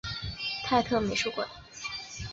[0.63, 1.47] 泰特美术馆。